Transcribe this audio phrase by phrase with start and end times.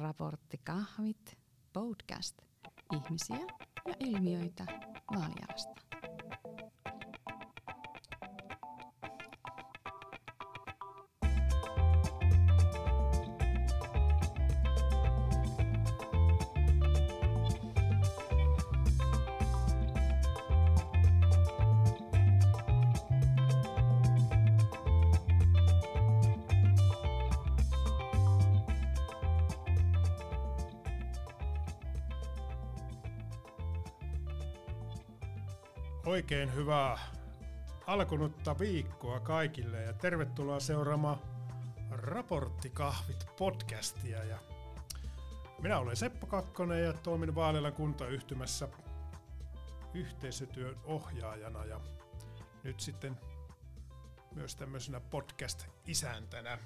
[0.00, 1.38] Raporttikahvit
[1.72, 2.38] podcast.
[2.92, 3.46] Ihmisiä
[3.86, 4.66] ja ilmiöitä
[5.14, 5.85] Vaalialasta.
[36.46, 36.98] Oikein hyvää
[37.86, 41.18] alkunutta viikkoa kaikille ja tervetuloa seuraamaan
[41.90, 44.24] Raporttikahvit podcastia.
[44.24, 44.38] Ja
[45.62, 48.68] minä olen Seppo Kakkonen ja toimin Vaalilan kuntayhtymässä
[49.94, 51.80] yhteisötyön ohjaajana ja
[52.62, 53.20] nyt sitten
[54.34, 56.58] myös tämmöisenä podcast-isäntänä.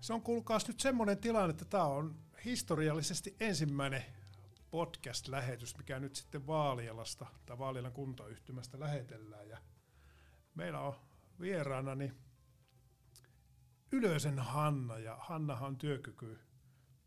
[0.00, 4.04] Se on kuulkaas nyt semmoinen tilanne, että tämä on historiallisesti ensimmäinen
[4.76, 9.48] podcast-lähetys, mikä nyt sitten Vaalialasta tai Vaalialan kuntayhtymästä lähetellään.
[9.48, 9.58] Ja
[10.54, 10.94] meillä on
[11.40, 12.14] vieraana niin
[13.92, 16.38] Ylösen Hanna, ja Hannahan on työkyky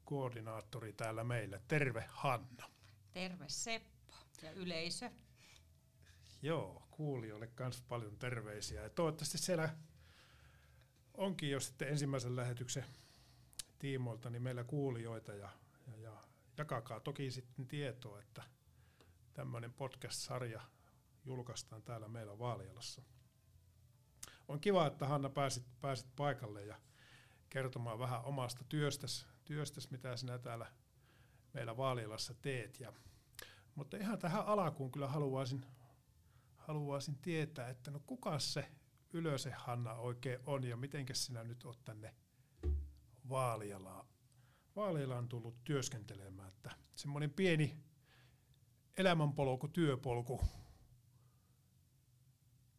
[0.06, 1.59] koordinaattori täällä meillä.
[1.67, 2.70] Terve Hanna.
[3.12, 5.09] Terve Seppo ja yleisö.
[6.42, 8.84] Joo, kuulijoille myös paljon terveisiä.
[8.84, 9.75] Ja toivottavasti siellä
[11.14, 12.86] onkin jo sitten ensimmäisen lähetyksen
[13.80, 15.50] tiimoilta niin meillä kuulijoita ja
[16.60, 18.44] jakakaa toki sitten tietoa, että
[19.34, 20.62] tämmöinen podcast-sarja
[21.26, 23.02] julkaistaan täällä meillä Vaalialassa.
[24.48, 26.80] On kiva, että Hanna pääsit, pääsit paikalle ja
[27.50, 30.74] kertomaan vähän omasta työstäsi, työstäs, mitä sinä täällä
[31.54, 32.80] meillä Vaalialassa teet.
[32.80, 32.94] Ja,
[33.76, 35.66] mutta ihan tähän alkuun kyllä haluaisin,
[36.56, 38.72] haluaisin tietää, että no kuka se
[39.14, 42.16] Ylöse Hanna oikein on ja miten sinä nyt olet tänne
[43.30, 44.09] Vaalialaan
[44.80, 47.83] vaaleilla on tullut työskentelemään, että semmoinen pieni
[48.97, 50.41] elämänpolku, työpolku,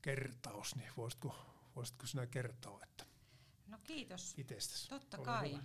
[0.02, 1.34] kertaus, niin voisitko,
[1.76, 3.04] voisitko sinä kertoa, että
[3.66, 4.34] No kiitos.
[4.38, 4.88] Itsestäsi.
[4.88, 5.52] Totta Ole kai.
[5.52, 5.62] Hyvä.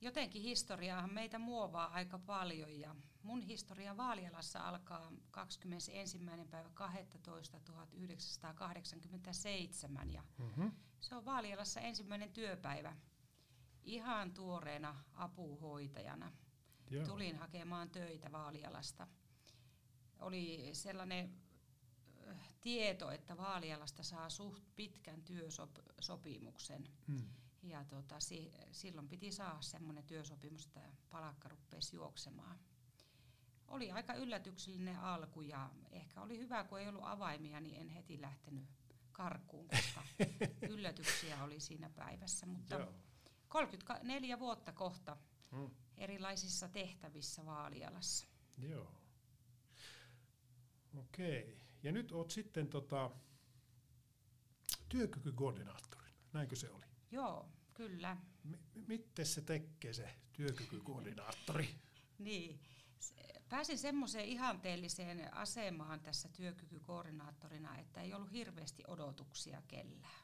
[0.00, 6.18] Jotenkin historiaahan meitä muovaa aika paljon ja mun historia Vaalialassa alkaa 21.
[6.50, 7.60] päivä 12.
[7.60, 10.72] 1987 ja mm-hmm.
[11.00, 12.96] se on Vaalialassa ensimmäinen työpäivä
[13.84, 16.32] ihan tuoreena apuhoitajana.
[16.90, 17.06] Joo.
[17.06, 19.06] Tulin hakemaan töitä Vaalialasta.
[20.20, 21.34] Oli sellainen
[22.60, 26.88] tieto, että Vaalialasta saa suht pitkän työsopimuksen.
[27.08, 27.28] Hmm.
[27.62, 30.80] Ja tota, si, silloin piti saada semmoinen työsopimus, että
[31.10, 32.58] palakka rupesi juoksemaan.
[33.68, 38.20] Oli aika yllätyksellinen alku ja ehkä oli hyvä, kun ei ollut avaimia, niin en heti
[38.20, 38.64] lähtenyt
[39.12, 40.02] karkuun, koska
[40.74, 42.46] yllätyksiä oli siinä päivässä.
[42.46, 42.94] Mutta Joo
[43.54, 45.16] 34 vuotta kohta
[45.50, 45.70] hmm.
[45.96, 48.26] erilaisissa tehtävissä Vaalialassa.
[48.58, 48.94] Joo.
[50.96, 51.58] Okei.
[51.82, 53.10] Ja nyt olet sitten tota,
[54.88, 56.10] työkykykoordinaattori.
[56.32, 56.84] Näinkö se oli?
[57.10, 58.16] Joo, kyllä.
[58.44, 61.68] M- miten se tekee se työkykykoordinaattori?
[62.18, 62.60] niin.
[63.48, 70.23] Pääsin semmoiseen ihanteelliseen asemaan tässä työkykykoordinaattorina, että ei ollut hirveästi odotuksia kellään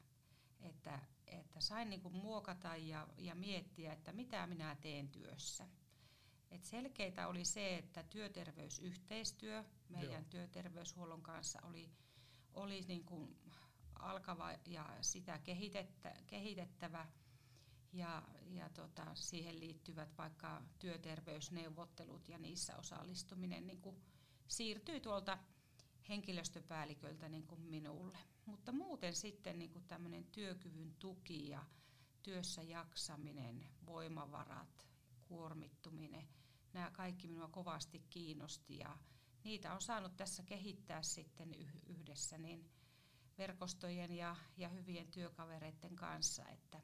[0.63, 5.67] että, että sain niin kuin muokata ja, ja miettiä, että mitä minä teen työssä.
[6.51, 10.31] Et selkeitä oli se, että työterveysyhteistyö meidän Joo.
[10.31, 11.91] työterveyshuollon kanssa oli,
[12.55, 13.37] oli niin kuin
[13.95, 17.07] alkava ja sitä kehitettä, kehitettävä.
[17.93, 24.03] Ja, ja tota, siihen liittyvät vaikka työterveysneuvottelut ja niissä osallistuminen niin kuin
[24.49, 25.39] siirtyi tuolta
[26.09, 28.19] henkilöstöpäälliköltä niin kuin minulle.
[28.51, 31.65] Mutta muuten sitten niin kuin tämmöinen työkyvyn tuki ja
[32.23, 34.87] työssä jaksaminen, voimavarat,
[35.25, 36.29] kuormittuminen,
[36.73, 38.99] nämä kaikki minua kovasti kiinnosti ja
[39.45, 41.55] niitä on saanut tässä kehittää sitten
[41.87, 42.71] yhdessä niin
[43.39, 46.81] verkostojen ja, ja hyvien työkavereiden kanssa, että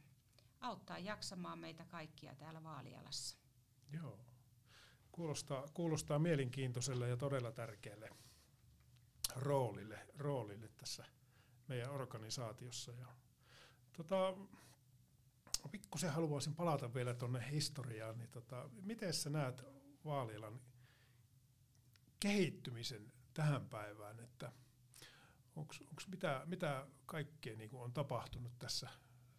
[0.61, 3.37] auttaa jaksamaan meitä kaikkia täällä Vaalialassa.
[3.93, 4.21] Joo.
[5.13, 8.11] Kuulostaa, kuulostaa mielenkiintoiselle ja todella tärkeälle
[9.37, 11.05] roolille, roolille tässä
[11.69, 12.93] meidän organisaatiossa.
[12.93, 13.07] Ja,
[13.93, 14.35] tota,
[15.71, 19.65] pikkusen haluaisin palata vielä tuonne historiaan, niin tota, miten sä näet
[20.05, 20.61] Vaalilan
[22.21, 24.53] kehittymisen tähän päivään, että
[25.57, 25.75] onko
[26.11, 28.89] mitä, mitä kaikkea niin on tapahtunut tässä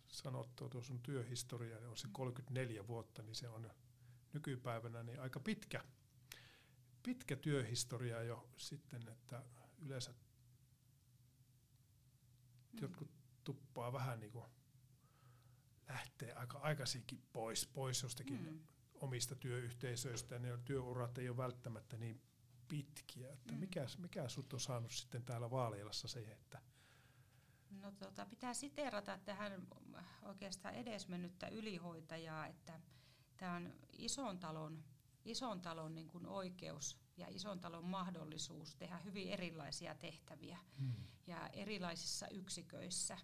[0.07, 3.69] sanottu, tuossa on työhistoria, niin on se 34 vuotta, niin se on
[4.33, 5.83] nykypäivänä niin aika pitkä,
[7.03, 9.44] pitkä työhistoria jo sitten, että
[9.80, 10.13] yleensä
[12.81, 12.81] mm.
[12.81, 13.09] jotkut
[13.44, 14.45] tuppaa vähän niin kuin
[15.89, 18.59] lähtee aika aikaisinkin pois, pois jostakin mm.
[18.94, 22.21] omista työyhteisöistä, ja ne työurat ei ole välttämättä niin
[22.68, 23.33] pitkiä.
[23.33, 23.59] Että mm.
[23.59, 26.62] mikä, mikä sut on saanut sitten täällä Vaalialassa se, että
[27.69, 29.68] No tota, pitää siteerata tähän
[30.23, 32.80] oikeastaan edesmennyttä ylihoitajaa, että
[33.38, 34.83] tämä on ison talon,
[35.25, 40.93] ison talon niin kuin oikeus ja ison talon mahdollisuus tehdä hyvin erilaisia tehtäviä hmm.
[41.27, 43.17] ja erilaisissa yksiköissä.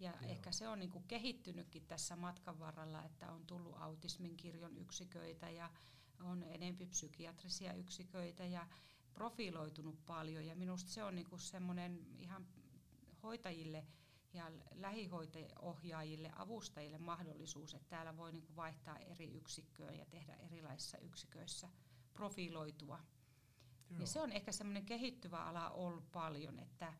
[0.00, 0.30] Ja Joo.
[0.30, 5.50] ehkä se on niin kuin kehittynytkin tässä matkan varrella, että on tullut autismin kirjon yksiköitä
[5.50, 5.70] ja
[6.20, 8.66] on enempi psykiatrisia yksiköitä ja
[9.12, 10.46] profiloitunut paljon.
[10.46, 12.46] Ja minusta se on niin kuin semmoinen ihan
[13.22, 13.86] hoitajille
[14.32, 20.98] ja lähihoitajaohjaajille, avustajille mahdollisuus, että täällä voi niin kuin vaihtaa eri yksikköön ja tehdä erilaisissa
[20.98, 21.68] yksiköissä
[22.12, 23.00] profiloitua.
[23.90, 24.00] Joo.
[24.00, 26.58] Ja se on ehkä semmoinen kehittyvä ala ollut paljon.
[26.58, 26.94] Että,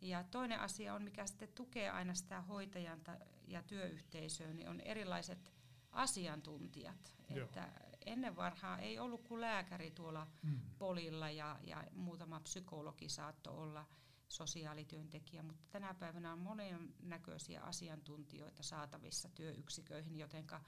[0.00, 3.00] ja toinen asia on, mikä sitten tukee aina sitä hoitajan
[3.46, 5.52] ja työyhteisöä, niin on erilaiset
[5.92, 7.14] asiantuntijat.
[7.30, 7.44] Joo.
[7.44, 7.72] Että
[8.06, 10.60] ennen varhaa ei ollut kuin lääkäri tuolla hmm.
[10.78, 13.86] polilla ja, ja muutama psykologi saattoi olla–
[14.28, 20.60] sosiaalityöntekijä, mutta tänä päivänä on monen näköisiä asiantuntijoita saatavissa työyksiköihin, jotenka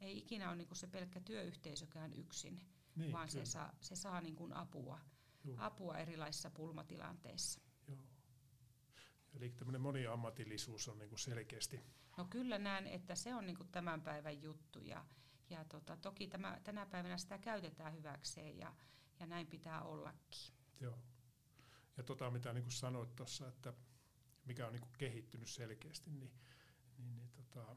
[0.00, 2.60] ei ikinä ole niin se pelkkä työyhteisökään yksin,
[2.98, 5.00] niin, vaan se saa, se saa niin kuin apua,
[5.56, 7.60] apua erilaisissa pulmatilanteissa.
[7.88, 7.98] Joo.
[9.34, 11.80] Eli tämmöinen moniammatillisuus on niin kuin selkeästi.
[12.16, 15.06] No kyllä näen, että se on niin kuin tämän päivän juttu ja,
[15.50, 18.74] ja tota, toki tämä, tänä päivänä sitä käytetään hyväkseen ja,
[19.20, 20.52] ja näin pitää ollakin.
[20.80, 20.98] Joo.
[21.96, 23.72] Ja tota, mitä niin kuin sanoit tuossa, että
[24.44, 26.32] mikä on niin kuin kehittynyt selkeästi, niin,
[26.98, 27.76] niin, niin tota,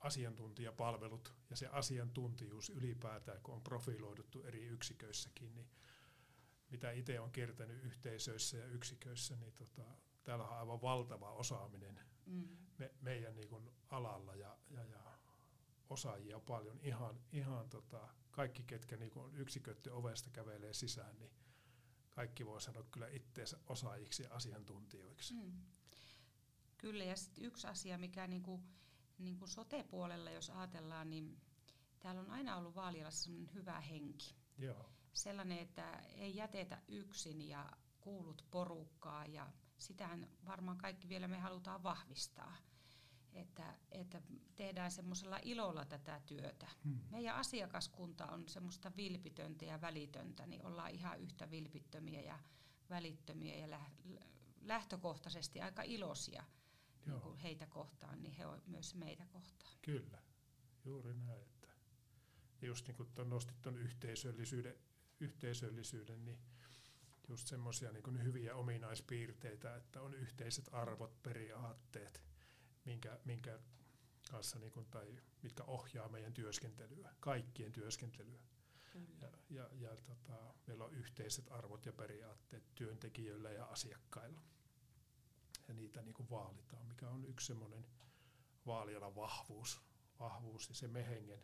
[0.00, 5.70] asiantuntijapalvelut ja se asiantuntijuus ylipäätään, kun on profiloiduttu eri yksiköissäkin, niin
[6.70, 9.82] mitä itse on kiertänyt yhteisöissä ja yksiköissä, niin tota,
[10.24, 12.48] täällä on aivan valtava osaaminen mm.
[12.78, 15.18] me, meidän niin kuin alalla ja, ja, ja
[15.90, 16.80] osaajia paljon.
[16.82, 21.32] Ihan, ihan tota, kaikki, ketkä niin kuin yksiköiden ovesta kävelee sisään, niin
[22.10, 25.34] kaikki voi sanoa kyllä itseensä osaajiksi ja asiantuntijoiksi.
[25.34, 25.52] Mm.
[26.78, 28.26] Kyllä, ja sitten yksi asia, mikä
[29.24, 31.40] niinku, niinku sote-puolella, jos ajatellaan, niin
[32.00, 34.34] täällä on aina ollut Vaalialassa sellainen hyvä henki.
[34.58, 34.90] Joo.
[35.12, 37.70] Sellainen, että ei jätetä yksin ja
[38.00, 42.56] kuulut porukkaa, ja sitähän varmaan kaikki vielä me halutaan vahvistaa
[43.32, 44.22] että, että
[44.56, 46.68] tehdään semmoisella ilolla tätä työtä.
[46.84, 47.00] Hmm.
[47.10, 52.38] Meidän asiakaskunta on semmoista vilpitöntä ja välitöntä, niin ollaan ihan yhtä vilpittömiä ja
[52.90, 53.80] välittömiä ja
[54.60, 56.44] lähtökohtaisesti aika iloisia
[57.06, 59.72] niin kuin heitä kohtaan, niin he on myös meitä kohtaan.
[59.82, 60.22] Kyllä,
[60.84, 61.42] juuri näin.
[61.42, 61.68] Että
[62.62, 64.74] just niin kuin nostit tuon yhteisöllisyyden,
[65.20, 66.38] yhteisöllisyyden, niin
[67.28, 72.22] just semmoisia niin hyviä ominaispiirteitä, että on yhteiset arvot, periaatteet–
[72.84, 73.58] minkä, minkä
[74.30, 78.40] kanssa niin kuin, tai mitkä ohjaa meidän työskentelyä, kaikkien työskentelyä.
[79.20, 84.42] Ja, ja, ja tota, meillä on yhteiset arvot ja periaatteet työntekijöillä ja asiakkailla.
[85.70, 87.86] Ja niitä niin kuin vaalitaan, mikä on yksi semmoinen
[88.66, 89.80] vaalialan vahvuus,
[90.20, 91.42] vahvuus ja se mehengen,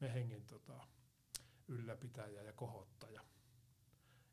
[0.00, 0.86] mehengen tota,
[1.68, 3.24] ylläpitäjä ja kohottaja.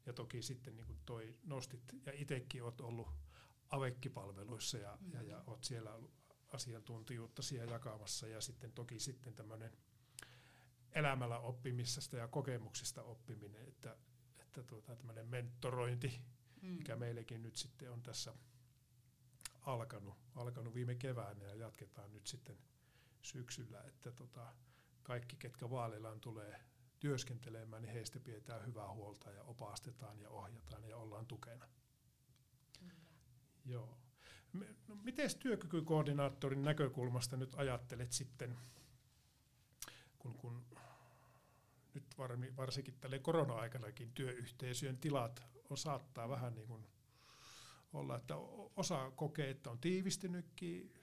[0.06, 3.08] Ja toki sitten niin kuin toi nostit, ja itsekin olet ollut
[3.70, 5.14] avekkipalveluissa ja, mm.
[5.14, 6.00] ja, ja olet siellä
[6.54, 9.78] asiantuntijuutta siellä jakamassa ja sitten toki sitten tämmöinen
[10.92, 13.98] elämällä oppimisesta ja kokemuksista oppiminen, että,
[14.40, 16.22] että tuota, tämmöinen mentorointi,
[16.62, 16.70] mm.
[16.70, 18.34] mikä meillekin nyt sitten on tässä
[19.62, 22.58] alkanut, alkanut viime keväänä ja jatketaan nyt sitten
[23.22, 24.54] syksyllä, että tota,
[25.04, 26.60] kaikki, ketkä vaaleillaan tulee
[27.00, 31.68] työskentelemään, niin heistä pidetään hyvää huolta ja opastetaan ja ohjataan ja ollaan tukena.
[33.66, 33.98] Joo.
[34.54, 38.58] No, Miten työkykykoordinaattorin näkökulmasta nyt ajattelet sitten,
[40.20, 40.66] kun, kun
[41.94, 42.18] nyt
[42.58, 46.88] varsinkin tälle korona-aikanakin työyhteisöjen tilat on, saattaa vähän niin kuin
[47.94, 48.36] olla, että
[48.76, 50.94] osa kokee, että on tiivistynytkin,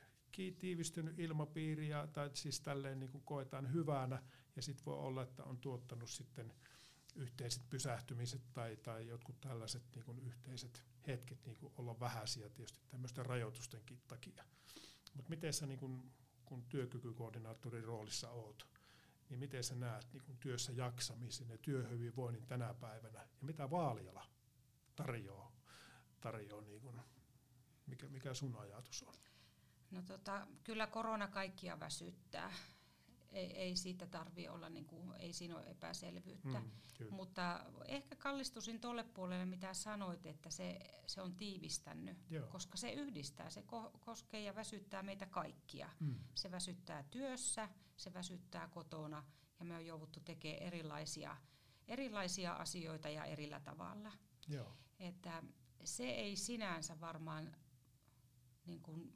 [0.59, 4.23] tiivistynyt ilmapiiri ja, tai siis tälleen niin kuin koetaan hyvänä
[4.57, 6.53] ja sitten voi olla, että on tuottanut sitten
[7.17, 12.81] yhteiset pysähtymiset tai, tai jotkut tällaiset niin kuin yhteiset hetket niin kuin olla vähäisiä tietysti
[12.89, 14.45] tämmöisten rajoitustenkin takia.
[15.15, 16.13] Mutta miten sä niin kuin,
[16.45, 18.69] kun työkykykoordinaattorin roolissa oot,
[19.29, 24.27] niin miten sä näet niin kuin työssä jaksamisen ja työhyvinvoinnin tänä päivänä ja mitä Vaaliala
[24.97, 25.58] tarjoaa,
[26.21, 26.97] tarjoaa niin kuin,
[27.87, 29.15] mikä, mikä sun ajatus on?
[29.91, 32.53] No tota, kyllä korona kaikkia väsyttää
[33.33, 36.61] ei, ei siitä tarvi olla, niin kuin, ei siinä ole epäselvyyttä.
[36.61, 37.13] Mm, kyllä.
[37.13, 42.47] Mutta ehkä kallistusin tuolle puolelle, mitä sanoit, että se, se on tiivistänyt, Joo.
[42.47, 45.91] koska se yhdistää, se ko- koskee ja väsyttää meitä kaikkia.
[46.01, 49.25] Mm, Se väsyttää työssä, se väsyttää kotona
[49.59, 51.37] ja me on jouduttu tekemään erilaisia,
[51.89, 54.13] erilaisia asioita ja erillä tavalla.
[54.49, 54.77] joo.
[54.99, 55.43] Että
[55.97, 57.57] se ei sinänsä varmaan
[58.67, 59.13] niin kuin,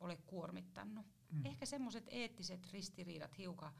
[0.00, 1.06] ole kuormittanut.
[1.30, 3.72] Mm, Ehkä semmoiset eettiset ristiriidat hiukan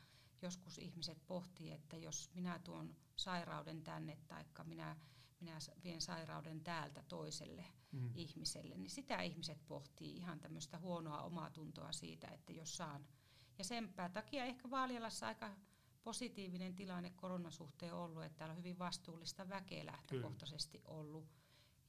[0.43, 4.97] joskus ihmiset pohtii, että jos minä tuon sairauden tänne tai minä,
[5.41, 11.93] minä vien sairauden täältä toiselle mm, ihmiselle, niin sitä ihmiset pohtii ihan tämmöistä huonoa omatuntoa
[11.93, 13.07] siitä, että jos saan.
[13.59, 15.57] Ja senpä takia ehkä Vaalialassa aika
[16.03, 21.29] positiivinen tilanne koronasuhteen on ollut, että täällä on hyvin vastuullista väkeä lähtökohtaisesti ollut.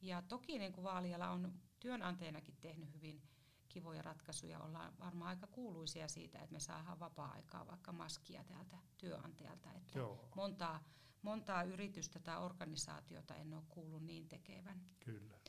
[0.06, 3.22] Ja toki niin kuin Vaaliala on työnantajanakin tehnyt hyvin
[3.70, 9.74] kivoja ratkaisuja, ollaan varmaan aika kuuluisia siitä, että me saadaan vapaa-aikaa vaikka maskia täältä työnantajalta.
[9.74, 10.84] Että joo, montaa,
[11.22, 14.82] montaa yritystä tai organisaatiota en ole kuullut niin tekevän.
[15.00, 15.40] kyllä.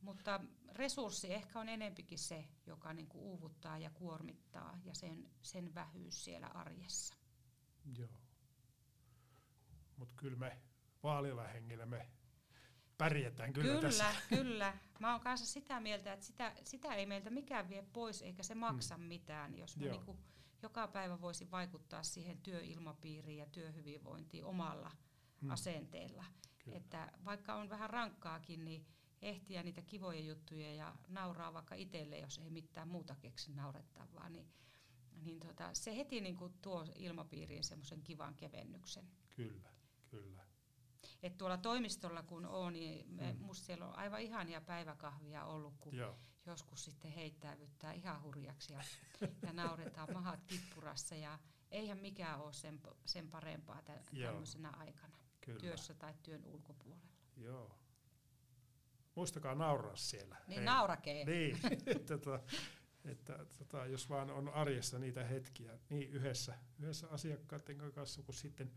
[0.00, 0.40] Mutta
[0.72, 6.46] resurssi ehkä on enempikin se, joka niinku uuvuttaa ja kuormittaa ja sen, sen vähyys siellä
[6.46, 7.14] arjessa.
[7.98, 8.20] Joo.
[9.96, 10.62] Mutta kyllä me
[11.02, 12.10] vaalilla hengillä me
[12.98, 14.04] pärjätään kyllä, kyllä, tässä.
[14.28, 14.78] kyllä.
[15.00, 18.54] Mä oon kanssa sitä mieltä, että sitä, sitä ei meiltä mikään vie pois eikä se
[18.54, 19.92] maksa mitään, jos Joo.
[19.92, 20.16] niinku
[20.62, 24.90] joka päivä voisi vaikuttaa siihen työilmapiiriin ja työhyvinvointiin omalla
[25.40, 26.24] Mm, asenteella.
[26.64, 26.76] kyllä.
[26.76, 28.86] Että vaikka on vähän rankkaakin, niin
[29.22, 34.48] ehtiä niitä kivoja juttuja ja nauraa vaikka itselle, jos ei mitään muuta keksi naurettavaa, niin,
[35.22, 39.10] niin tota, se heti niin kuin tuo ilmapiiriin semmoisen kivan kevennyksen.
[39.36, 39.70] Kyllä,
[40.10, 40.45] kyllä.
[41.22, 43.38] Et tuolla toimistolla kun on, niin me, Mm.
[43.44, 48.80] musta siellä on aivan ihania päiväkahvia ollut, kun Joo, joskus sitten heittäydyttää ihan hurjaksi ja,
[49.42, 51.38] ja nauretaan mahat kippurassa ja
[51.70, 55.60] eihän mikään ole sen, sen parempaa tä, tämmöisenä aikana, kyllä.
[55.60, 57.06] työssä tai työn ulkopuolella.
[57.36, 57.78] Joo.
[59.14, 60.36] Muistakaa nauraa siellä.
[60.46, 60.64] Niin Hei.
[60.64, 61.24] naurakee.
[61.24, 62.40] Niin, että, tota,
[63.04, 68.72] että tota, jos vaan on arjessa niitä hetkiä, niin yhdessä, yhdessä asiakkaiden kanssa kuin sitten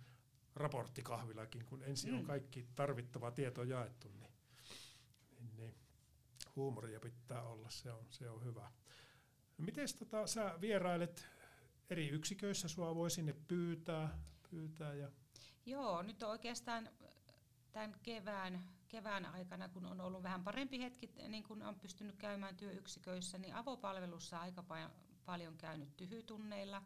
[0.56, 2.26] raporttikahvilakin, kun ensin on Mm.
[2.26, 4.32] kaikki tarvittava tieto jaettu, niin,
[5.40, 5.76] niin, niin
[6.56, 8.72] huumoria pitää olla, se on, se on hyvä.
[9.58, 11.28] No Miten tota, sä vierailet
[11.90, 15.12] eri yksiköissä, sua voi sinne pyytää, pyytää ja
[15.66, 16.90] Joo, nyt on oikeastaan
[17.72, 22.56] tämän kevään, kevään aikana, kun on ollut vähän parempi hetki, niin kun on pystynyt käymään
[22.58, 24.92] työyksiköissä, niin avopalvelussa aika pa-
[25.26, 26.82] paljon käynyt tyhytunneilla.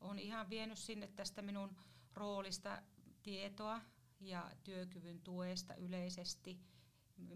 [0.00, 1.76] Olen ihan vienyt sinne tästä minun
[2.14, 2.82] roolista
[3.26, 3.80] tietoa
[4.20, 6.60] ja työkyvyn tuesta yleisesti.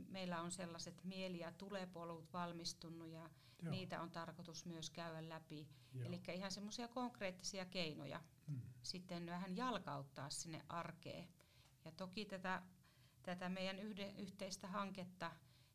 [0.09, 3.30] Meillä on sellaiset mieli- ja tulepolut valmistunut ja
[3.62, 3.70] Joo.
[3.70, 5.68] niitä on tarkoitus myös käydä läpi.
[6.04, 11.28] Eli ihan semmoisia konkreettisia keinoja mm, sitten vähän jalkauttaa sinne arkeen.
[11.85, 12.62] Ja toki tätä,
[13.23, 15.32] tätä meidän yhde, yhteistä hanketta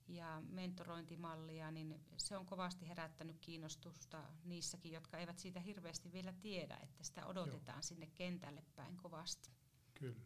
[0.07, 6.77] ja mentorointimallia, niin se on kovasti herättänyt kiinnostusta niissäkin, jotka eivät siitä hirveästi vielä tiedä,
[6.77, 7.81] että sitä odotetaan Joo.
[7.81, 9.64] sinne kentälle päin kovasti.
[9.99, 10.21] Kyllä.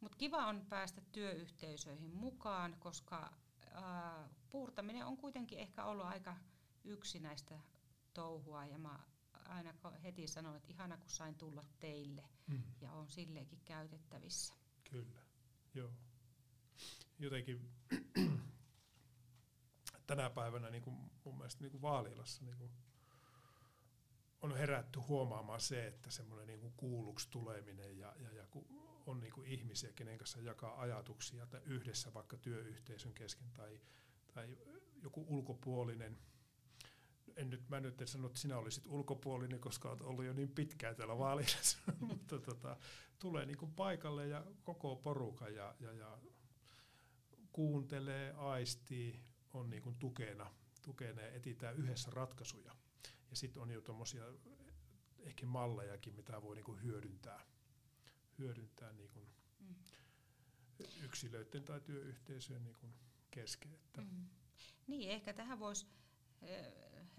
[0.00, 3.32] Mutta kiva on päästä työyhteisöihin mukaan, koska
[3.72, 6.36] ää, puurtaminen on kuitenkin ehkä ollut aika
[6.84, 7.58] yksinäistä
[8.14, 8.98] touhua ja mä
[9.48, 12.62] aina heti sanon, että ihana kun sain tulla teille Mm.
[12.80, 14.54] ja on silleenkin käytettävissä.
[14.90, 15.20] Kyllä,
[15.74, 15.92] joo.
[17.18, 17.70] Jotenkin
[20.06, 22.70] tänä päivänä niin kuin mun mielestä niin kuin Vaalilassa niin kuin
[24.42, 28.66] on herätty huomaamaan se, että semmoinen niin kuin kuulluksi tuleminen ja, ja, ja kun
[29.06, 33.80] on niin kuin ihmisiä, kenen kanssa jakaa ajatuksia tai yhdessä vaikka työyhteisön kesken tai,
[34.34, 34.58] tai
[35.02, 36.18] joku ulkopuolinen,
[37.36, 40.48] en nyt, mä nyt en sano, että sinä olisit ulkopuolinen, koska olet ollut jo niin
[40.48, 41.78] pitkään täällä Vaalilassa,
[42.08, 42.76] mutta tota,
[43.18, 46.18] tulee niin kuin paikalle ja koko poruka ja, ja, ja
[47.52, 49.20] kuuntelee, aistii,
[49.52, 50.50] on niin kuin tukena,
[50.82, 52.76] tukena ja etsitään yhdessä ratkaisuja.
[53.30, 54.24] Ja sitten on jo tuommoisia
[55.18, 57.44] ehkä mallejakin, mitä voi niin kuin hyödyntää,
[58.38, 59.26] hyödyntää niin kuin
[59.60, 59.74] Mm.
[61.04, 62.92] yksilöiden tai työyhteisöjen niin kuin
[63.30, 63.74] kesken.
[63.74, 64.26] Että, Mm.
[64.86, 65.86] Niin, ehkä tähän voisi,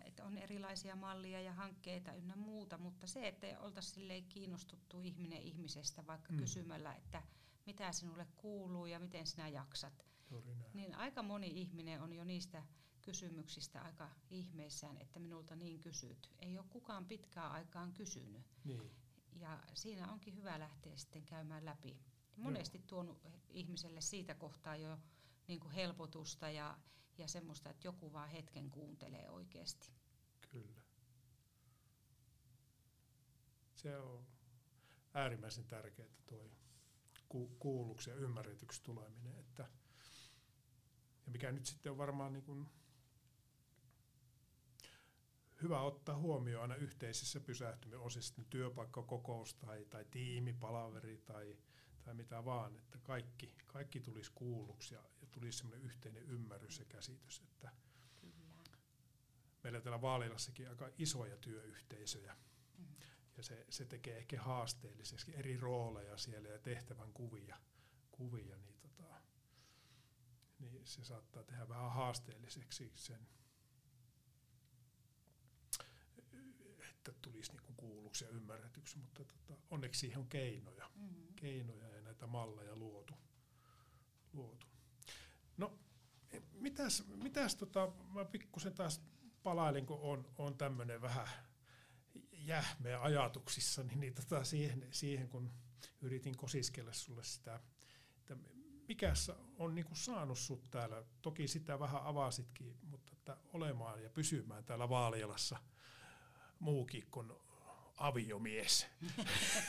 [0.06, 6.08] että on erilaisia mallia ja hankkeita ynnä muuta, mutta se, että oltaisiin kiinnostuttu ihminen ihmisestä
[6.08, 6.38] vaikka Mm.
[6.40, 7.24] kysymällä, että
[7.66, 10.06] mitä sinulle kuuluu ja miten sinä jaksat,
[10.74, 12.64] niin aika moni ihminen on jo niistä
[13.02, 16.30] kysymyksistä aika ihmeissään, että minulta niin kysyt.
[16.40, 18.42] Ei ole kukaan pitkään aikaan kysynyt.
[18.64, 18.92] Niin,
[19.36, 21.98] Ja siinä onkin hyvä lähteä sitten käymään läpi.
[22.38, 24.98] Monesti tuonut ihmiselle siitä kohtaa jo
[25.48, 26.78] niin kuin helpotusta ja,
[27.18, 29.92] ja semmoista, että joku vaan hetken kuuntelee oikeasti.
[30.52, 30.82] kyllä.
[33.76, 34.26] se on
[35.14, 36.52] äärimmäisen tärkeää tuo
[37.30, 39.40] ku, kuulluksi ja ymmärretyksi tuleminen.
[39.40, 39.70] Että,
[41.26, 42.70] ja mikä nyt sitten on varmaan niin kuin
[45.62, 51.58] hyvä ottaa huomioon aina yhteisissä pysähtymisosissa, työpaikkakokous tai, tai tiimipalaveri tai,
[52.04, 56.86] tai mitä vaan, että kaikki, kaikki tulisi kuulluksi ja, ja tulisi semmoinen yhteinen ymmärrys ja
[56.86, 57.72] käsitys, että
[58.22, 58.78] Kyllä.
[59.64, 62.36] meillä täällä Vaalilassakin aika isoja työyhteisöjä,
[62.78, 62.96] mm-hmm.
[63.38, 67.58] ja se, se tekee ehkä haasteelliseksi eri rooleja siellä ja tehtävän kuvia,
[68.12, 69.22] kuvia niin, tota,
[70.60, 73.28] niin se saattaa tehdä vähän haasteelliseksi sen
[77.10, 81.34] että tulisi niinku kuulluksi ja ymmärretyksi, mutta tota, onneksi siihen on keinoja, mm-hmm.
[81.36, 83.14] keinoja ja näitä malleja luotu.
[84.34, 84.68] luotu.
[85.58, 85.80] No,
[86.52, 89.02] mitäs, mitäs tota, mä pikkusen taas
[89.44, 91.28] palailin, kun on, on tämmöinen vähän
[92.32, 95.52] jähmeä ajatuksissa, niin, niin tota siihen, siihen, kun
[96.02, 97.60] yritin kosiskella sulle sitä,
[98.18, 98.38] että
[98.88, 99.14] mikä
[99.58, 104.90] on niin saanut sut täällä, toki sitä vähän avasitkin, mutta että olemaan ja pysymään täällä
[104.90, 105.58] Vaalialassa–
[106.62, 107.32] muukin kuin
[107.98, 108.88] aviomies.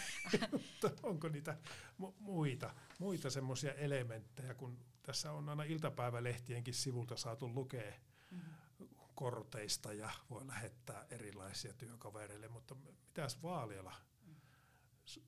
[1.03, 1.57] Onko niitä
[2.03, 7.93] mu- muita, muita semmoisia elementtejä, kun tässä on aina iltapäivälehtienkin sivulta saatu lukea
[8.31, 8.89] mm-hmm.
[9.15, 13.95] korteista ja voi lähettää erilaisia työkavereille, mutta mitäs Vaaliala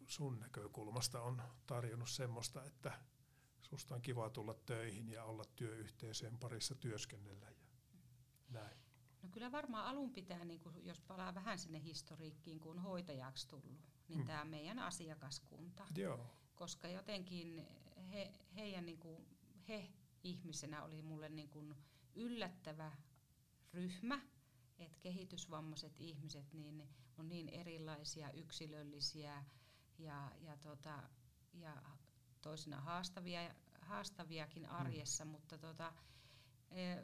[0.06, 2.92] sun näkökulmasta on tarjonnut semmoista, että
[3.62, 7.64] susta on kiva tulla töihin ja olla työyhteisöjen parissa työskennellä ja
[8.50, 8.83] näin?
[9.34, 14.18] Kyllä varmaan alun pitää, niin kun, jos palaa vähän sinne historiikkiin, kun hoitajaksi tullut, niin
[14.18, 14.26] hmm.
[14.26, 15.86] tämä meidän asiakaskunta.
[15.96, 16.26] Joo.
[16.54, 17.66] Koska jotenkin
[18.12, 19.26] he, heidän, niin kuin,
[19.68, 19.88] he
[20.24, 21.74] ihmisenä oli mulle niin kuin
[22.14, 22.92] yllättävä
[23.72, 24.20] ryhmä,
[24.78, 26.88] että kehitysvammaiset ihmiset niin
[27.18, 29.44] on niin erilaisia, yksilöllisiä
[29.98, 31.02] ja, ja, tota,
[31.52, 31.82] ja
[32.40, 35.30] toisina haastavia, haastaviakin arjessa, hmm.
[35.30, 35.92] mutta tota,
[36.70, 36.94] e,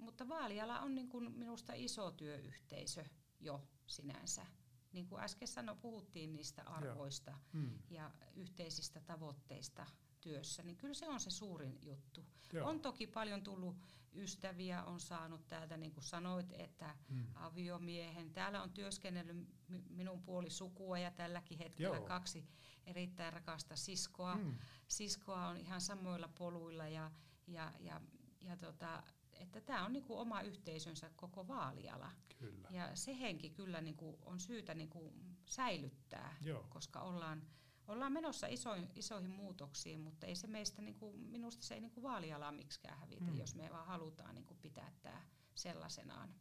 [0.00, 3.04] mutta Vaaliala on niin kuin minusta iso työyhteisö
[3.40, 4.46] jo sinänsä.
[4.92, 7.78] Niin kuin äsken sanoin, puhuttiin niistä arvoista hmm.
[7.90, 9.86] ja yhteisistä tavoitteista
[10.20, 12.26] työssä, niin kyllä se on se suurin juttu.
[12.52, 12.68] Joo.
[12.68, 13.76] On toki paljon tullut
[14.14, 17.26] ystäviä, on saanut täältä, niin kuin sanoit, että hmm.
[17.34, 18.32] aviomiehen.
[18.32, 19.48] Täällä on työskennellyt
[19.90, 22.06] minun puoli sukua ja tälläkin hetkellä Joo.
[22.06, 22.48] kaksi
[22.86, 24.34] erittäin rakasta siskoa.
[24.34, 24.54] Hmm.
[24.88, 27.10] Siskoa on ihan samoilla poluilla ja,
[27.46, 28.00] ja, ja,
[28.40, 29.02] ja tota,
[29.40, 32.10] että tämä on niinku oma yhteisönsä koko vaaliala.
[32.38, 32.68] Kyllä.
[32.70, 35.12] Ja se henki kyllä niinku on syytä niinku
[35.46, 36.66] säilyttää, Joo.
[36.68, 37.42] koska ollaan,
[37.88, 42.52] ollaan menossa isoihin, isoihin muutoksiin, mutta ei se meistä, niinku, minusta se ei niinku vaalialaa
[42.52, 43.36] miksikään hävitä, mm.
[43.36, 45.22] jos me vaan halutaan niinku pitää tämä
[45.54, 46.34] sellaisenaan.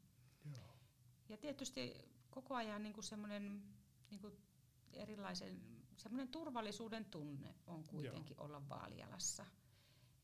[0.52, 0.74] Joo.
[1.30, 1.94] Ja tietysti
[2.30, 3.64] koko ajan niinku semmoinen
[4.10, 4.32] niinku
[4.94, 8.46] erilaisen semmoinen turvallisuuden tunne on kuitenkin Joo.
[8.46, 9.46] olla vaalialassa.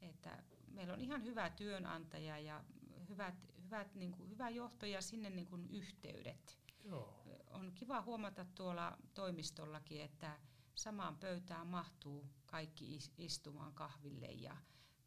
[0.01, 0.43] Että
[0.75, 2.63] meillä on ihan hyvä työnantaja ja
[3.09, 6.59] hyvät, hyvät, niin kuin, hyvä johto ja sinne niin kuin yhteydet.
[6.83, 7.23] Joo.
[7.49, 10.39] On kiva huomata tuolla toimistollakin, että
[10.75, 14.57] samaan pöytään mahtuu kaikki istumaan kahville ja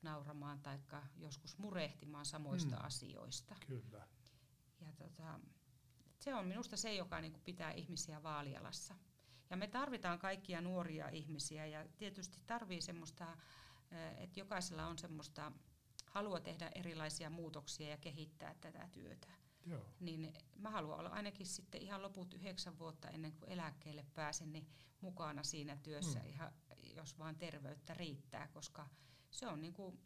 [0.03, 0.79] nauramaan tai
[1.17, 2.85] joskus murehtimaan samoista mm.
[2.85, 3.57] asioista.
[3.67, 4.09] Kyllä.
[4.81, 5.41] Ja tota,
[6.19, 8.95] se on minusta se, joka niin kuin pitää ihmisiä vaalialassa.
[9.51, 13.37] Ja me tarvitaan kaikkia nuoria ihmisiä ja tietysti tarvii semmoista
[14.17, 15.53] että jokaisella on semmoista
[16.07, 19.29] halua tehdä erilaisia muutoksia ja kehittää tätä työtä.
[19.67, 19.87] Joo.
[20.01, 24.69] Niin mä haluan olla ainakin sitten ihan loput yhdeksän vuotta ennen kuin eläkkeelle pääsen, niin
[25.01, 26.27] mukana siinä työssä, mm.
[26.27, 26.53] ihan,
[26.97, 28.89] jos vaan terveyttä riittää, koska
[29.31, 30.01] se on niin kuin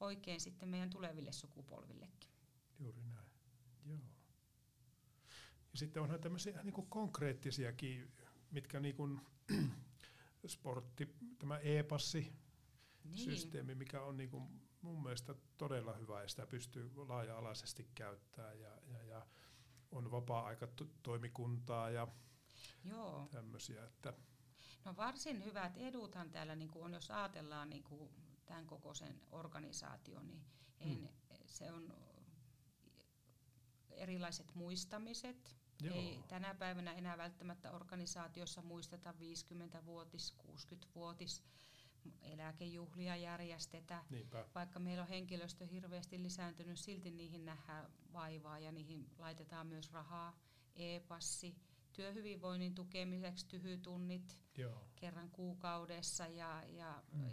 [0.00, 2.30] oikein sitten meidän tuleville sukupolvillekin.
[2.78, 3.30] Juuri näin,
[3.84, 3.98] joo.
[5.72, 8.12] Ja sitten onhan tämmöisiä niin kuin konkreettisiakin,
[8.50, 9.20] mitkä niin kuin
[10.46, 12.32] sportti, tämä e-passi,
[13.10, 13.24] niin.
[13.24, 18.78] systeemi, mikä on niin kuin mun mielestä todella hyvä ja sitä pystyy laaja-alaisesti käyttämään ja,
[18.86, 19.26] ja, ja
[19.90, 22.08] on vapaa-aikatoimikuntaa ja
[22.84, 23.28] Joo.
[23.30, 23.84] tämmöisiä.
[23.84, 24.12] Että
[24.84, 28.10] no varsin hyvät eduthan täällä niin kuin on, jos ajatellaan niin kuin
[28.46, 30.44] tämän kokoisen organisaation, niin
[30.80, 31.08] en, hmm.
[31.46, 31.94] se on
[33.90, 35.56] erilaiset muistamiset.
[35.82, 35.94] Joo.
[35.94, 41.42] Ei tänä päivänä enää välttämättä organisaatiossa muisteta 50-vuotis, 60-vuotis
[42.22, 44.04] eläkejuhlia järjestetä.
[44.10, 44.46] Niinpä.
[44.54, 50.38] Vaikka meillä on henkilöstö hirveästi lisääntynyt, silti niihin nähdään vaivaa ja niihin laitetaan myös rahaa.
[50.76, 51.56] E-passi,
[51.92, 54.84] työhyvinvoinnin tukemiseksi tyhytunnit Joo.
[54.96, 57.30] kerran kuukaudessa ja, ja mm.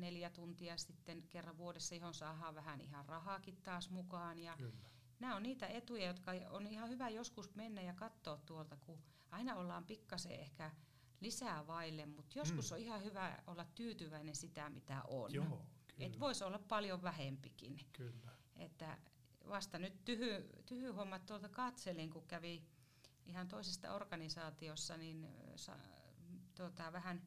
[0.00, 4.38] neljä tuntia sitten kerran vuodessa, johon saadaan vähän ihan rahaakin taas mukaan.
[4.38, 4.94] Ja Kyllä.
[5.20, 8.98] Nämä on niitä etuja, jotka on ihan hyvä joskus mennä ja katsoa tuolta, kun
[9.30, 10.70] aina ollaan pikkasen ehkä
[11.20, 12.74] lisää vaille, mutta joskus Mm.
[12.74, 15.34] on ihan hyvä olla tyytyväinen sitä, mitä on.
[15.34, 16.06] Joo, kyllä.
[16.06, 17.80] Et voisi olla paljon vähempikin.
[17.92, 18.32] kyllä.
[18.56, 18.98] Että
[19.48, 22.62] vasta nyt tyhy, tyhyhommat tuolta katselin, kun kävi
[23.26, 25.78] ihan toisesta organisaatiossa, niin sa,
[26.54, 27.22] tuota, vähän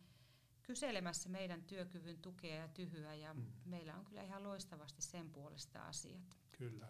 [0.63, 3.45] kyselemässä meidän työkyvyn tukea ja tyhyä, ja mm.
[3.65, 6.37] meillä on kyllä ihan loistavasti sen puolesta asiat.
[6.51, 6.87] Kyllä.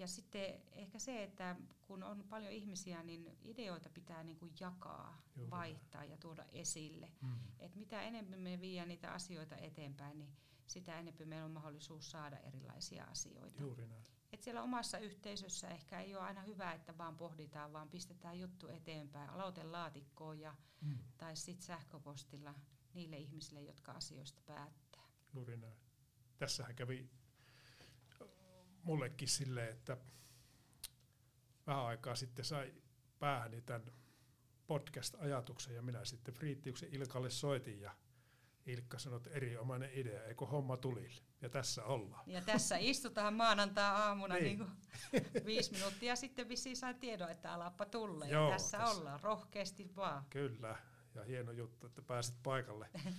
[0.00, 5.22] Ja sitten ehkä se, että kun on paljon ihmisiä, niin ideoita pitää niin kuin jakaa,
[5.36, 7.10] Juuri vaihtaa ja tuoda esille.
[7.20, 7.36] Mm.
[7.58, 10.36] Et mitä enemmän me viedään niitä asioita eteenpäin, niin
[10.66, 13.62] sitä enemmän meillä on mahdollisuus saada erilaisia asioita.
[13.62, 14.04] Juuri näin.
[14.32, 18.68] Et siellä omassa yhteisössä ehkä ei ole aina hyvä, että vaan pohditaan, vaan pistetään juttu
[18.68, 20.98] eteenpäin, aloitelaatikkoon ja, Mm.
[21.18, 22.54] tai sitten sähköpostilla
[22.94, 25.02] niille ihmisille, jotka asioista päättää.
[25.34, 25.76] Juuri näin.
[26.38, 27.10] Tässähän kävi
[28.82, 29.96] mullekin silleen, että
[31.66, 32.74] vähän aikaa sitten sai
[33.18, 33.92] päähäni tämän
[34.66, 37.94] podcast-ajatuksen ja minä sitten Friittiuksen Ilkalle soitin ja
[38.66, 41.22] Ilkka sanoi, että erinomainen idea, eikö homma tulille?
[41.42, 42.24] Ja tässä ollaan.
[42.26, 44.58] Ja tässä istutaan maanantai-aamuna Niin.
[45.12, 45.44] niin.
[45.46, 48.26] viisi minuuttia sitten vissiin sain tiedon, että alappa tulla.
[48.26, 48.96] Joo, ja tässä, tässä.
[48.98, 50.24] ollaan, rohkeasti vaan.
[50.30, 50.76] Kyllä,
[51.14, 52.88] ja hieno juttu, että pääsit paikalle.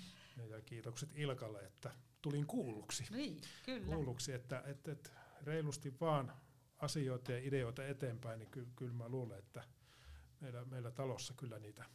[0.50, 3.06] Ja kiitokset Ilkalle, että tulin kuulluksi.
[3.12, 3.86] Niin, kyllä.
[3.96, 5.10] kuulluksi, että, että, että
[5.44, 6.34] reilusti vaan
[6.78, 9.64] asioita ja ideoita eteenpäin, niin ky, kyllä mä luulen, että
[10.40, 11.86] meillä, meillä talossa kyllä niitä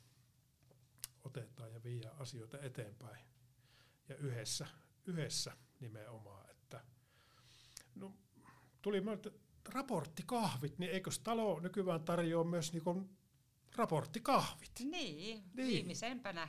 [1.25, 3.27] otetaan ja viedään asioita eteenpäin.
[4.09, 4.67] Ja yhdessä,
[5.07, 6.85] yhdessä nimenomaan, että
[7.95, 8.15] no,
[8.83, 9.31] tuli mieltä,
[9.69, 13.11] raporttikahvit, niin eikös talo nykyään tarjoa myös niin
[13.77, 14.73] raporttikahvit?
[14.81, 14.91] Niin.
[14.91, 16.49] niin, viimeisempänä.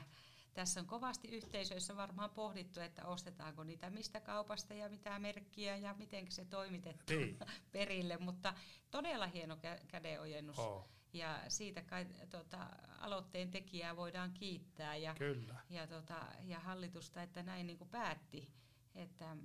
[0.54, 5.94] Tässä on kovasti yhteisöissä varmaan pohdittu, että ostetaanko niitä mistä kaupasta ja mitä merkkiä ja
[5.94, 7.38] miten se toimitetaan Niin.
[7.72, 8.54] perille, mutta
[8.90, 10.58] todella hieno kä- kädenojennus.
[10.58, 12.66] Oh, Ja siitä kai tota,
[12.98, 18.48] aloitteen tekijää voidaan kiittää ja, kyllä, ja, tota, ja hallitusta, että näin niin kuin päätti.
[18.94, 19.36] Että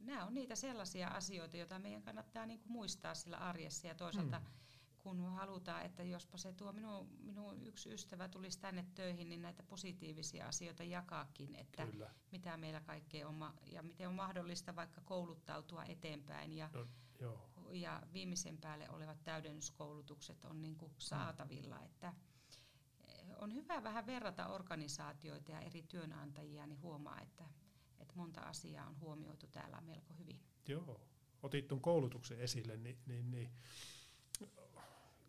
[0.00, 4.38] nämä on niitä sellaisia asioita, joita meidän kannattaa niin kuin muistaa sillä arjessa ja toisaalta
[4.38, 4.44] Mm.
[5.08, 9.62] Kun halutaan, että jospa se tuo minun, minun yksi ystävä tulisi tänne töihin, niin näitä
[9.62, 12.10] positiivisia asioita jakaakin, että kyllä.
[12.32, 16.86] mitä meillä kaikkea on ja miten on mahdollista vaikka kouluttautua eteenpäin ja, No,
[17.20, 22.12] joo, ja viimeisen päälle olevat täydennyskoulutukset on niin kuin saatavilla, että
[23.08, 27.44] eh, on hyvä vähän verrata organisaatioita ja eri työnantajia, niin huomaa, että,
[27.98, 30.40] että monta asiaa on huomioitu täällä melko hyvin.
[30.66, 31.00] Joo,
[31.42, 33.50] otit tuon koulutuksen esille, niin, niin, niin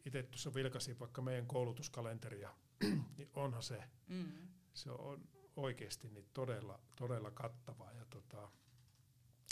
[0.10, 2.56] itse tuossa vilkasin vaikka meidän koulutuskalenteria,
[3.18, 4.32] niin onhan se, Mm.
[4.74, 8.52] se on oikeasti niin todella, todella kattava ja tota,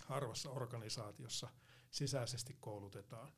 [0.05, 1.49] harvassa organisaatiossa
[1.91, 3.31] sisäisesti koulutetaan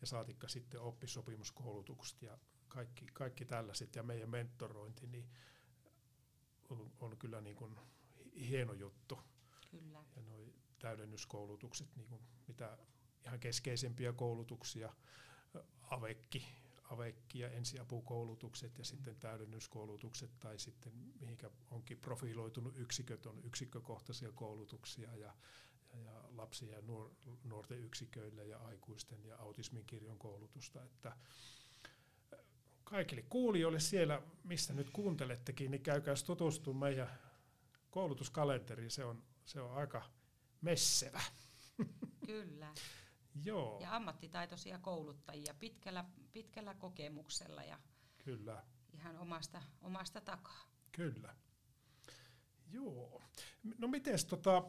[0.00, 5.30] ja saatikka sitten oppisopimuskoulutukset ja kaikki, kaikki tällaiset ja meidän mentorointi, niin
[6.70, 7.76] on, on kyllä niin kuin
[8.48, 9.18] hieno juttu
[9.70, 10.04] Kyllä.
[10.16, 12.78] ja noi täydennyskoulutukset, niin kuin mitä
[13.24, 14.92] ihan keskeisempiä koulutuksia,
[15.90, 16.46] avekki,
[16.90, 25.16] avekki ja ensiapukoulutukset ja sitten täydennyskoulutukset tai sitten mihinkä onkin profiloitunut yksiköt, on yksikkökohtaisia koulutuksia
[25.16, 25.34] ja,
[25.92, 27.10] ja, ja lapsi- ja nuor,
[27.44, 31.16] nuorten yksiköille ja aikuisten ja autismin kirjon koulutusta, että ä,
[32.84, 37.18] kaikille kuulijoille siellä, mistä nyt kuuntelettekin, niin käykää tutustumaan meidän
[37.90, 40.02] koulutuskalenteri, se on, se on aika
[40.60, 41.20] messevä.
[42.26, 42.74] Kyllä.
[43.44, 47.78] Joo, Ja ammattitaitoisia kouluttajia pitkällä, pitkällä kokemuksella ja
[48.18, 48.62] kyllä,
[48.94, 50.64] ihan omasta, omasta takaa.
[50.92, 51.34] kyllä.
[52.70, 53.22] Joo.
[53.78, 54.62] No mites tota,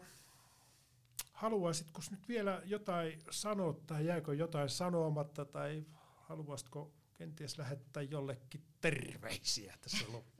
[1.33, 9.77] haluaisitko nyt vielä jotain sanoa tai jääkö jotain sanomatta tai haluaisitko kenties lähettää jollekin terveisiä
[9.81, 10.36] tässä loppuun?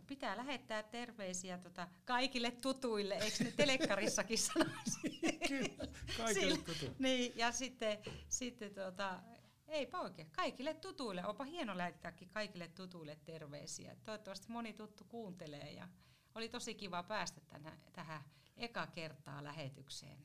[0.00, 5.20] No pitää lähettää terveisiä tota kaikille tutuille, eikö ne telekkarissakin sanoisi?
[5.48, 6.86] Kyllä, kaikille tuttu.
[6.98, 9.20] niin, ja sitten, sitten tota,
[9.68, 11.26] eipä oikein, kaikille tutuille.
[11.26, 13.96] Onpa hieno lähettääkin kaikille tutuille terveisiä.
[14.04, 15.88] Toivottavasti moni tuttu kuuntelee ja
[16.34, 18.22] oli tosi kiva päästä tänä, tähän
[18.56, 20.24] eka kertaa lähetykseen.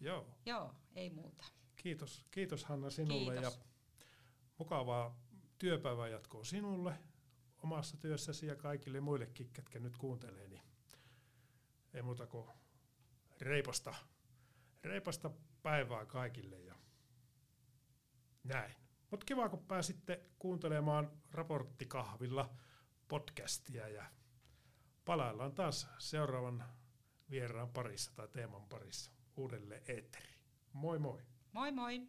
[0.00, 1.44] Joo, Joo, ei muuta.
[1.76, 3.56] kiitos, kiitos Hanna sinulle Kiitos.
[3.56, 3.64] ja
[4.58, 5.20] mukavaa
[5.58, 6.94] työpäivän jatkoa sinulle
[7.64, 10.62] omassa työssäsi ja kaikille muillekin, ketkä nyt kuuntelee, niin
[11.94, 12.50] ei muuta kuin
[13.40, 13.94] reipasta,
[14.82, 15.30] reipasta
[15.62, 16.74] päivää kaikille ja
[18.44, 18.74] näin.
[19.10, 22.54] Mutta kiva, kun pääsitte kuuntelemaan raporttikahvilla
[23.08, 24.04] podcastia ja
[25.04, 26.64] palaillaan taas seuraavan
[27.30, 30.38] vieraan parissa tai teeman parissa uudelleen eetteriin.
[30.72, 31.22] Moi moi!
[31.52, 32.08] Moi moi!